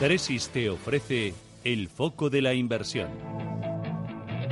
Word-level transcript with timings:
Tresis 0.00 0.48
te 0.50 0.70
ofrece 0.70 1.34
el 1.64 1.88
foco 1.88 2.30
de 2.30 2.40
la 2.42 2.54
inversión. 2.54 3.08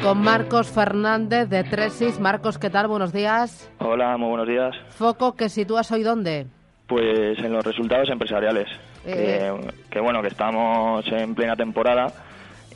Con 0.03 0.21
Marcos 0.23 0.69
Fernández 0.71 1.49
de 1.49 1.65
Tresis. 1.65 2.21
Marcos, 2.21 2.59
¿qué 2.59 2.71
tal? 2.71 2.87
Buenos 2.87 3.13
días. 3.13 3.73
Hola, 3.79 4.17
muy 4.17 4.29
buenos 4.29 4.47
días. 4.47 4.77
Foco 4.91 5.35
que 5.35 5.49
sitúas 5.49 5.91
hoy 5.91 6.03
dónde? 6.03 6.47
Pues 6.87 7.39
en 7.39 7.53
los 7.53 7.65
resultados 7.65 8.09
empresariales. 8.11 8.67
Que, 9.05 9.47
Eh. 9.49 9.53
que 9.91 10.01
bueno, 10.01 10.21
que 10.23 10.29
estamos 10.29 11.05
en 11.11 11.35
plena 11.35 11.57
temporada 11.57 12.09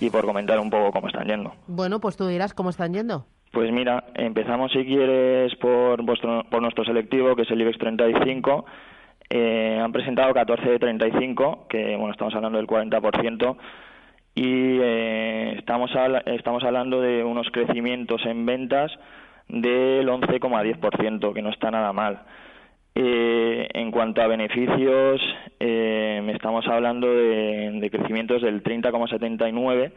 y 0.00 0.08
por 0.10 0.24
comentar 0.24 0.58
un 0.58 0.70
poco 0.70 0.90
cómo 0.92 1.08
están 1.08 1.26
yendo. 1.28 1.52
Bueno, 1.66 2.00
pues 2.00 2.16
tú 2.16 2.26
dirás 2.26 2.54
cómo 2.54 2.70
están 2.70 2.92
yendo. 2.94 3.26
Pues 3.52 3.70
mira, 3.70 4.04
empezamos 4.14 4.72
si 4.72 4.82
quieres 4.84 5.54
por, 5.56 6.02
vuestro, 6.02 6.42
por 6.50 6.62
nuestro 6.62 6.84
selectivo, 6.84 7.36
que 7.36 7.42
es 7.42 7.50
el 7.50 7.60
IBEX 7.60 7.78
35. 7.78 8.64
Eh, 9.34 9.78
han 9.82 9.92
presentado 9.92 10.34
14 10.34 10.68
de 10.68 10.78
35, 10.78 11.66
que 11.70 11.96
bueno, 11.96 12.12
estamos 12.12 12.34
hablando 12.34 12.58
del 12.58 12.66
40%, 12.66 13.56
y 14.34 14.78
eh, 14.82 15.54
estamos, 15.56 15.94
habla- 15.96 16.22
estamos 16.26 16.62
hablando 16.64 17.00
de 17.00 17.24
unos 17.24 17.50
crecimientos 17.50 18.24
en 18.26 18.44
ventas 18.44 18.92
del 19.48 20.06
11,10%, 20.06 21.32
que 21.32 21.40
no 21.40 21.48
está 21.48 21.70
nada 21.70 21.94
mal. 21.94 22.20
Eh, 22.94 23.68
en 23.72 23.90
cuanto 23.90 24.20
a 24.20 24.26
beneficios, 24.26 25.22
eh, 25.60 26.30
estamos 26.34 26.66
hablando 26.68 27.06
de, 27.10 27.70
de 27.80 27.90
crecimientos 27.90 28.42
del 28.42 28.62
30,79%, 28.62 29.92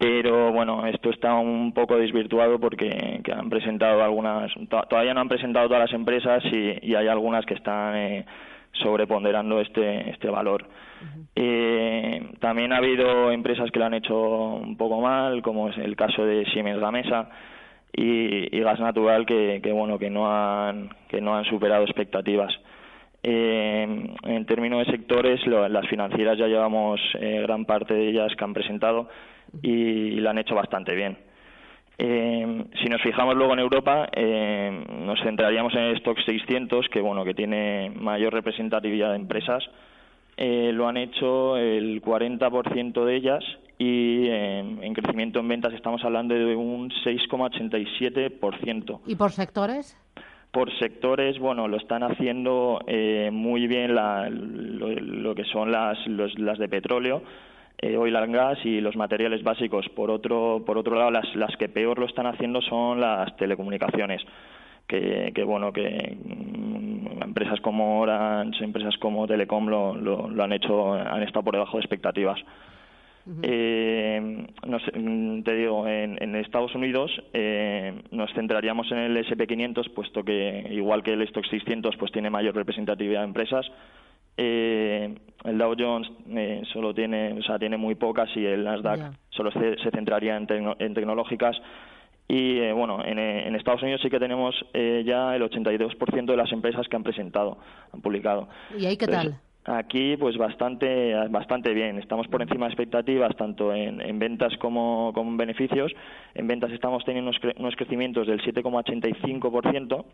pero 0.00 0.50
bueno, 0.50 0.86
esto 0.86 1.10
está 1.10 1.34
un 1.34 1.72
poco 1.74 1.98
desvirtuado 1.98 2.58
porque 2.58 3.20
que 3.22 3.32
han 3.32 3.50
presentado 3.50 4.02
algunas, 4.02 4.50
to- 4.70 4.82
todavía 4.88 5.12
no 5.12 5.20
han 5.20 5.28
presentado 5.28 5.68
todas 5.68 5.82
las 5.82 5.92
empresas 5.92 6.42
y, 6.46 6.78
y 6.90 6.94
hay 6.94 7.06
algunas 7.06 7.44
que 7.44 7.52
están 7.52 7.94
eh, 7.96 8.24
sobreponderando 8.72 9.60
este, 9.60 10.08
este 10.10 10.30
valor. 10.30 10.64
Eh, 11.36 12.30
también 12.40 12.72
ha 12.72 12.78
habido 12.78 13.30
empresas 13.30 13.70
que 13.70 13.78
lo 13.78 13.84
han 13.84 13.94
hecho 13.94 14.18
un 14.54 14.78
poco 14.78 15.02
mal, 15.02 15.42
como 15.42 15.68
es 15.68 15.76
el 15.76 15.94
caso 15.96 16.24
de 16.24 16.46
Siemens 16.46 16.80
Gamesa 16.80 17.28
y, 17.94 18.56
y 18.56 18.60
Gas 18.60 18.80
Natural, 18.80 19.26
que, 19.26 19.60
que 19.62 19.70
bueno, 19.70 19.98
que 19.98 20.08
no 20.08 20.32
han, 20.32 20.88
que 21.08 21.20
no 21.20 21.36
han 21.36 21.44
superado 21.44 21.84
expectativas. 21.84 22.52
Eh, 23.22 23.86
en 24.24 24.46
términos 24.46 24.86
de 24.86 24.92
sectores, 24.92 25.46
lo- 25.46 25.68
las 25.68 25.86
financieras 25.88 26.38
ya 26.38 26.46
llevamos 26.46 26.98
eh, 27.20 27.40
gran 27.42 27.66
parte 27.66 27.92
de 27.92 28.08
ellas 28.08 28.34
que 28.34 28.44
han 28.44 28.54
presentado 28.54 29.08
y, 29.62 30.12
la 30.20 30.30
han 30.30 30.38
hecho 30.38 30.54
bastante 30.54 30.94
bien. 30.94 31.18
Eh, 31.98 32.64
si 32.82 32.88
nos 32.88 33.02
fijamos 33.02 33.36
luego 33.36 33.52
en 33.52 33.58
Europa, 33.58 34.08
eh, 34.14 34.84
nos 35.04 35.20
centraríamos 35.22 35.74
en 35.74 35.80
el 35.82 35.96
stock 35.96 36.18
600, 36.24 36.88
que 36.88 37.00
bueno, 37.00 37.24
que 37.24 37.34
tiene 37.34 37.92
mayor 37.94 38.32
representatividad 38.32 39.10
de 39.10 39.16
empresas. 39.16 39.62
Eh, 40.36 40.70
lo 40.72 40.88
han 40.88 40.96
hecho 40.96 41.58
el 41.58 42.00
40% 42.00 43.04
de 43.04 43.16
ellas 43.16 43.44
y 43.76 44.26
eh, 44.28 44.60
en 44.60 44.94
crecimiento 44.94 45.40
en 45.40 45.48
ventas 45.48 45.74
estamos 45.74 46.02
hablando 46.02 46.34
de 46.34 46.56
un 46.56 46.90
6,87%. 46.90 49.00
¿Y 49.06 49.16
por 49.16 49.32
sectores? 49.32 49.98
Por 50.52 50.72
sectores, 50.78 51.38
bueno, 51.38 51.68
lo 51.68 51.76
están 51.76 52.02
haciendo 52.02 52.80
eh, 52.86 53.30
muy 53.32 53.66
bien 53.66 53.94
la- 53.94 54.28
lo, 54.30 54.88
lo 54.90 55.34
que 55.34 55.44
son 55.44 55.70
las, 55.70 55.98
los- 56.06 56.38
las 56.38 56.58
de 56.58 56.68
petróleo, 56.68 57.22
eh, 57.82 57.96
oil 57.96 58.16
and 58.16 58.34
gas 58.34 58.58
y 58.64 58.80
los 58.80 58.96
materiales 58.96 59.42
básicos. 59.42 59.88
Por 59.90 60.10
otro, 60.10 60.62
por 60.66 60.78
otro 60.78 60.96
lado, 60.96 61.10
las, 61.10 61.34
las 61.34 61.56
que 61.56 61.68
peor 61.68 61.98
lo 61.98 62.06
están 62.06 62.26
haciendo 62.26 62.60
son 62.62 63.00
las 63.00 63.36
telecomunicaciones. 63.36 64.22
Que, 64.86 65.32
que 65.34 65.44
bueno, 65.44 65.72
que 65.72 66.16
mm, 66.24 67.22
empresas 67.22 67.60
como 67.60 68.00
Orange, 68.00 68.64
empresas 68.64 68.96
como 68.98 69.26
Telecom 69.26 69.68
lo, 69.68 69.94
lo, 69.94 70.28
lo 70.28 70.44
han 70.44 70.52
hecho, 70.52 70.94
han 70.94 71.22
estado 71.22 71.44
por 71.44 71.54
debajo 71.54 71.76
de 71.76 71.82
expectativas. 71.82 72.40
Eh, 73.42 74.46
no 74.66 74.80
sé, 74.80 74.98
mm, 74.98 75.42
te 75.42 75.54
digo, 75.54 75.86
en, 75.86 76.20
en 76.20 76.34
Estados 76.36 76.74
Unidos 76.74 77.10
eh, 77.32 78.02
nos 78.10 78.32
centraríamos 78.32 78.90
en 78.90 78.98
el 78.98 79.16
SP500, 79.18 79.92
puesto 79.94 80.24
que 80.24 80.66
igual 80.70 81.02
que 81.02 81.12
el 81.12 81.22
Stock 81.22 81.44
600, 81.46 81.96
pues 81.96 82.10
tiene 82.12 82.30
mayor 82.30 82.54
representatividad 82.54 83.20
de 83.20 83.26
empresas. 83.26 83.70
Eh, 84.42 85.14
el 85.44 85.58
Dow 85.58 85.74
Jones 85.78 86.10
eh, 86.30 86.62
solo 86.72 86.94
tiene, 86.94 87.34
o 87.38 87.42
sea, 87.42 87.58
tiene 87.58 87.76
muy 87.76 87.94
pocas 87.94 88.28
y 88.34 88.44
el 88.44 88.64
Nasdaq 88.64 88.98
solo 89.30 89.50
se, 89.52 89.76
se 89.82 89.90
centraría 89.90 90.34
en, 90.36 90.46
tecno- 90.46 90.76
en 90.78 90.94
tecnológicas. 90.94 91.60
Y 92.26 92.58
eh, 92.58 92.72
bueno, 92.72 93.04
en, 93.04 93.18
en 93.18 93.54
Estados 93.56 93.82
Unidos 93.82 94.00
sí 94.02 94.08
que 94.08 94.18
tenemos 94.18 94.54
eh, 94.72 95.02
ya 95.04 95.34
el 95.36 95.42
82% 95.42 96.24
de 96.24 96.36
las 96.36 96.50
empresas 96.52 96.88
que 96.88 96.96
han 96.96 97.02
presentado, 97.02 97.58
han 97.92 98.00
publicado. 98.00 98.48
¿Y 98.78 98.86
ahí 98.86 98.96
qué 98.96 99.04
Entonces, 99.06 99.32
tal? 99.32 99.40
Aquí, 99.78 100.16
pues 100.16 100.38
bastante, 100.38 101.12
bastante 101.28 101.74
bien. 101.74 101.98
Estamos 101.98 102.26
por 102.28 102.40
encima 102.40 102.64
de 102.66 102.72
expectativas, 102.72 103.36
tanto 103.36 103.74
en, 103.74 104.00
en 104.00 104.18
ventas 104.18 104.56
como, 104.58 105.12
como 105.14 105.30
en 105.32 105.36
beneficios. 105.36 105.92
En 106.34 106.46
ventas 106.46 106.72
estamos 106.72 107.04
teniendo 107.04 107.28
unos, 107.30 107.42
cre- 107.42 107.54
unos 107.58 107.76
crecimientos 107.76 108.26
del 108.26 108.40
7,85% 108.42 110.04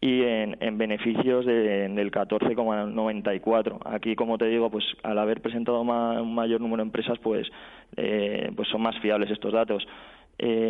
y 0.00 0.22
en, 0.22 0.56
en 0.60 0.78
beneficios 0.78 1.44
de- 1.44 1.88
del 1.88 2.10
14,94. 2.10 3.78
Aquí, 3.84 4.14
como 4.16 4.38
te 4.38 4.46
digo, 4.46 4.70
pues 4.70 4.84
al 5.02 5.18
haber 5.18 5.40
presentado 5.42 5.80
un 5.82 6.34
mayor 6.34 6.60
número 6.60 6.78
de 6.78 6.86
empresas, 6.88 7.18
pues, 7.18 7.46
eh, 7.96 8.50
pues 8.56 8.68
son 8.68 8.82
más 8.82 8.98
fiables 9.00 9.30
estos 9.30 9.52
datos. 9.52 9.86
Eh, 10.38 10.69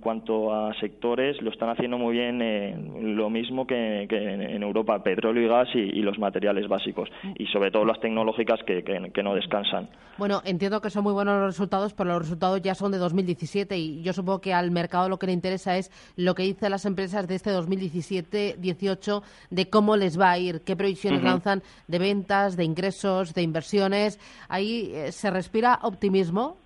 cuanto 0.00 0.52
a 0.54 0.72
sectores, 0.80 1.40
lo 1.42 1.50
están 1.50 1.68
haciendo 1.70 1.98
muy 1.98 2.14
bien, 2.14 2.40
eh, 2.42 2.74
lo 3.02 3.30
mismo 3.30 3.66
que, 3.66 4.06
que 4.08 4.16
en 4.34 4.40
en 4.42 4.62
Europa, 4.62 5.02
petróleo 5.02 5.44
y 5.44 5.48
gas 5.48 5.68
y, 5.74 5.78
y 5.78 6.02
los 6.02 6.18
materiales 6.18 6.66
básicos, 6.68 7.08
y 7.38 7.46
sobre 7.46 7.70
todo 7.70 7.84
las 7.84 8.00
tecnológicas 8.00 8.60
que, 8.66 8.82
que- 8.82 9.10
que 9.12 9.22
no 9.22 9.34
descansan. 9.34 9.88
Bueno, 10.18 10.42
entiendo 10.44 10.80
que 10.82 10.90
son 10.90 11.02
muy 11.04 11.12
buenos 11.14 11.38
los 11.40 11.46
resultados, 11.54 11.94
pero 11.94 12.10
los 12.10 12.18
resultados 12.22 12.60
ya 12.60 12.74
son 12.74 12.92
de 12.92 12.98
2017 12.98 13.78
y 13.78 14.02
yo 14.02 14.12
supongo 14.12 14.40
que 14.40 14.52
al 14.52 14.70
mercado 14.70 15.08
lo 15.08 15.18
que 15.18 15.26
le 15.26 15.32
interesa 15.32 15.76
es 15.78 15.90
lo 16.16 16.34
que 16.34 16.42
dicen 16.42 16.70
las 16.70 16.84
empresas 16.84 17.26
de 17.26 17.36
este 17.36 17.50
2017-18 17.50 19.22
de 19.50 19.70
cómo 19.70 19.96
les 19.96 20.18
va 20.20 20.30
a 20.32 20.38
ir, 20.38 20.60
qué 20.62 20.76
previsiones 20.76 21.22
lanzan 21.22 21.62
de 21.88 21.98
ventas, 21.98 22.56
de 22.56 22.64
ingresos, 22.64 23.34
de 23.34 23.42
inversiones. 23.42 24.18
Ahí 24.48 24.90
eh, 24.94 25.12
se 25.12 25.30
respira 25.30 25.78
optimismo. 25.82 26.56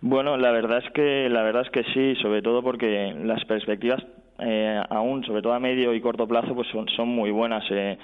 Bueno, 0.00 0.36
la 0.36 0.50
verdad 0.50 0.78
es 0.84 0.90
que 0.92 1.28
la 1.28 1.42
verdad 1.42 1.62
es 1.62 1.70
que 1.70 1.84
sí, 1.92 2.14
sobre 2.22 2.40
todo 2.42 2.62
porque 2.62 3.14
las 3.22 3.44
perspectivas 3.44 4.02
eh, 4.38 4.80
aún, 4.88 5.24
sobre 5.24 5.42
todo 5.42 5.52
a 5.52 5.60
medio 5.60 5.92
y 5.92 6.00
corto 6.00 6.26
plazo, 6.26 6.54
pues 6.54 6.68
son, 6.96 7.08
muy 7.08 7.30
buenas. 7.30 7.64
eh. 7.70 7.98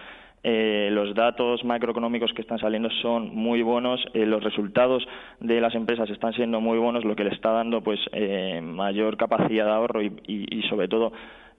Eh, 0.49 0.91
los 0.93 1.13
datos 1.15 1.65
macroeconómicos 1.65 2.33
que 2.33 2.43
están 2.43 2.59
saliendo 2.61 2.89
son 3.03 3.35
muy 3.35 3.63
buenos, 3.63 4.05
eh, 4.15 4.27
los 4.27 4.45
resultados 4.45 5.05
de 5.41 5.61
las 5.61 5.75
empresas 5.75 6.09
están 6.11 6.35
siendo 6.35 6.61
muy 6.61 6.79
buenos, 6.79 7.05
lo 7.05 7.17
que 7.17 7.25
le 7.25 7.31
está 7.35 7.51
dando 7.51 7.81
pues 7.81 7.99
eh, 8.13 8.61
mayor 8.63 9.17
capacidad 9.17 9.65
de 9.65 9.73
ahorro 9.73 10.03
y, 10.03 10.13
y- 10.29 10.59
y 10.59 10.63
sobre 10.69 10.87
todo 10.87 11.13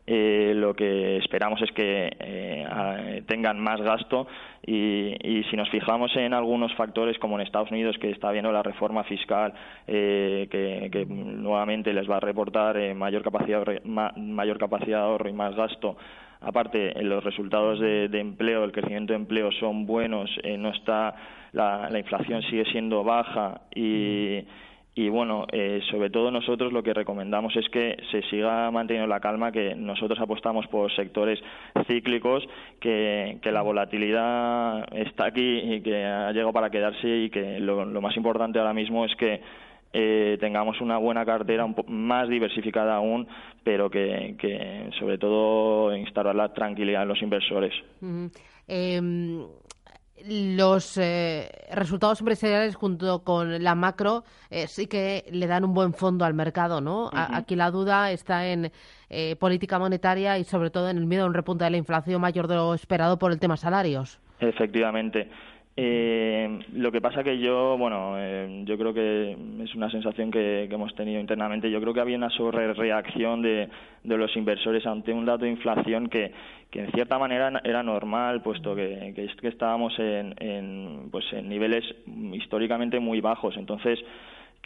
eh, 0.07 0.53
lo 0.56 0.73
que 0.73 1.18
esperamos 1.18 1.62
es 1.62 1.72
que 1.73 2.09
eh, 2.18 3.23
tengan 3.28 3.59
más 3.59 3.81
gasto 3.81 4.25
y, 4.66 5.16
y 5.22 5.44
si 5.50 5.57
nos 5.57 5.69
fijamos 5.69 6.16
en 6.16 6.34
algunos 6.34 6.74
factores 6.75 7.19
como 7.19 7.36
en 7.36 7.45
Estados 7.45 7.71
Unidos 7.71 7.98
que 8.00 8.09
está 8.09 8.31
viendo 8.31 8.51
la 8.51 8.63
reforma 8.63 9.04
fiscal 9.04 9.54
eh, 9.86 10.48
que, 10.50 11.06
nuevamente 11.06 11.92
les 11.92 12.09
va 12.09 12.18
a 12.18 12.19
reportar 12.21 12.77
eh, 12.77 12.94
mayor 12.94 13.21
capacidad 13.21 13.65
mayor 13.83 14.57
capacidad 14.57 15.00
de 15.00 15.04
ahorro 15.04 15.30
y 15.30 15.33
más 15.33 15.56
gasto 15.56 15.98
aparte 16.39 16.94
los 17.04 17.24
resultados 17.24 17.80
de, 17.80 18.07
de 18.07 18.19
empleo 18.19 18.63
el 18.63 18.71
crecimiento 18.71 19.12
de 19.12 19.18
empleo 19.18 19.51
son 19.59 19.86
buenos 19.86 20.30
eh, 20.44 20.57
no 20.57 20.69
está 20.69 21.15
la, 21.51 21.89
la 21.89 22.00
inflación 22.00 22.42
sigue 22.44 22.63
siendo 22.71 23.04
baja 23.04 23.62
y 23.75 24.44
y 24.97 25.09
bueno, 25.09 25.45
eh, 25.51 25.79
sobre 25.91 26.09
todo 26.09 26.31
nosotros 26.31 26.73
lo 26.73 26.81
que 26.81 26.91
recomendamos 26.91 27.55
es 27.55 27.69
que 27.69 27.97
se 28.09 28.23
siga 28.31 28.71
manteniendo 28.71 29.07
la 29.07 29.19
calma, 29.19 29.51
que 29.51 29.75
nosotros 29.75 30.19
apostamos 30.19 30.65
por 30.67 30.91
sectores 30.95 31.39
cíclicos, 31.85 32.44
que, 32.79 33.38
la 33.44 33.61
volatilidad 33.61 34.91
está 34.97 35.25
aquí 35.25 35.59
y 35.59 35.81
que 35.81 36.03
ha 36.03 36.31
llegado 36.31 36.51
para 36.51 36.71
quedarse 36.71 37.07
y 37.07 37.29
que 37.29 37.59
lo, 37.59 37.85
más 38.01 38.17
importante 38.17 38.57
ahora 38.57 38.73
mismo 38.73 39.05
es 39.05 39.15
que 39.17 39.39
eh, 39.94 40.38
tengamos 40.39 40.81
una 40.81 40.97
buena 40.97 41.23
cartera 41.25 41.63
un 41.63 41.75
po- 41.75 41.85
más 41.88 42.27
diversificada 42.27 42.95
aún, 42.95 43.27
pero 43.63 43.91
que, 43.91 44.89
sobre 44.97 45.19
todo 45.19 45.95
instaurar 45.95 46.33
la 46.33 46.51
tranquilidad 46.53 47.03
en 47.03 47.07
los 47.07 47.21
inversores. 47.21 47.73
Eh, 48.67 48.99
los 50.25 50.98
eh, 50.98 51.50
resultados 51.72 52.19
empresariales 52.19 52.75
junto 52.75 53.24
con 53.24 53.64
la 53.64 53.75
macro 53.75 54.24
eh, 54.50 54.68
sí 54.68 54.88
que 54.88 55.25
le 55.31 55.48
dan 55.48 55.64
un 55.64 55.74
buen 55.74 55.94
fondo 55.94 56.25
al 56.25 56.34
mercado, 56.34 56.81
¿no? 56.81 57.10
aquí 57.14 57.56
la 57.56 57.72
duda 57.72 58.12
está 58.12 58.48
en 58.48 58.72
eh, 59.10 59.36
política 59.36 59.80
monetaria 59.80 60.38
y 60.38 60.44
sobre 60.44 60.69
todo 60.69 60.90
en 60.90 60.98
el 60.98 61.06
miedo 61.06 61.24
a 61.24 61.28
un 61.28 61.34
repunte 61.34 61.64
de 61.64 61.72
la 61.72 61.78
inflación 61.78 62.22
mayor 62.22 62.48
de 62.48 62.56
lo 62.56 62.74
esperado 62.74 63.18
por 63.18 63.31
el 63.31 63.40
tema 63.40 63.58
salarios. 63.58 64.19
Efectivamente. 64.40 65.30
Eh, 65.79 66.59
lo 66.74 66.91
que 66.91 67.01
pasa 67.01 67.24
que 67.24 67.38
yo, 67.38 67.77
bueno, 67.77 68.15
eh, 68.18 68.63
yo 68.65 68.79
creo 68.79 68.95
que 68.95 69.38
es 69.63 69.75
una 69.75 69.91
sensación 69.91 70.31
que, 70.31 70.63
hemos 70.63 70.95
tenido 70.95 71.19
internamente. 71.19 71.69
Yo 71.69 71.79
creo 71.79 71.94
que 71.94 72.00
había 72.00 72.18
una 72.18 72.31
sobrereacción 72.31 73.44
de, 73.44 73.69
de 74.03 74.18
los 74.18 74.35
inversores 74.35 74.88
ante 74.88 75.13
un 75.13 75.25
dato 75.25 75.45
de 75.45 75.51
inflación 75.51 76.09
que, 76.09 76.31
que 76.71 76.79
en 76.79 76.91
cierta 76.94 77.19
manera 77.19 77.62
era 77.63 77.83
normal, 77.83 78.41
puesto 78.41 78.75
que, 78.75 79.13
que, 79.15 79.27
que 79.39 79.47
estábamos 79.50 79.94
en, 80.00 80.33
en, 80.39 81.09
pues 81.12 81.25
en 81.31 81.47
niveles 81.47 81.85
históricamente 82.33 83.00
muy 83.00 83.21
bajos. 83.21 83.56
Entonces, 83.56 84.00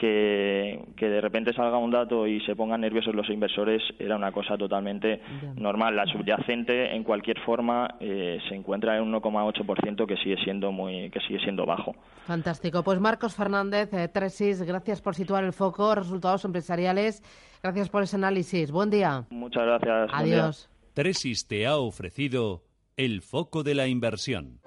que, 0.02 1.10
de 1.10 1.22
repente 1.22 1.54
salga 1.54 1.78
un 1.78 1.92
dato 1.92 2.26
y 2.26 2.42
se 2.42 2.56
pongan 2.56 2.82
nerviosos 2.82 3.14
los 3.14 3.30
inversores 3.30 3.84
era 4.00 4.16
una 4.16 4.32
cosa 4.32 4.58
totalmente 4.58 5.22
normal. 5.56 5.96
La 5.96 6.06
subyacente, 6.08 6.96
en 6.96 7.04
cualquier 7.04 7.40
forma, 7.42 7.96
eh, 8.00 8.40
se 8.50 8.56
encuentra 8.56 8.98
en 8.98 9.04
un 9.04 9.14
1,8% 9.14 10.08
que 10.08 10.18
sigue 10.18 10.38
siendo 10.44 10.72
muy 10.72 11.12
que 11.12 11.20
sigue 11.22 11.40
siendo 11.40 11.66
bajo. 11.66 11.96
Fantástico. 12.26 12.84
Pues 12.84 13.00
Marcos 13.00 13.36
Fernández, 13.36 13.94
eh, 13.94 14.08
Tresis, 14.08 14.64
gracias 14.64 15.02
por 15.02 15.14
situar 15.14 15.44
el 15.44 15.54
foco, 15.54 15.94
resultados 15.94 16.44
empresariales. 16.46 17.22
Gracias 17.62 17.90
por 17.90 18.02
ese 18.02 18.16
análisis. 18.16 18.72
Buen 18.72 18.90
día. 18.90 19.26
Muchas 19.30 19.64
gracias. 19.64 20.10
Adiós. 20.14 20.70
Tresis 20.94 21.48
te 21.48 21.68
ha 21.68 21.78
ofrecido 21.78 22.64
el 22.98 23.22
foco 23.22 23.62
de 23.62 23.76
la 23.76 23.88
inversión. 23.88 24.62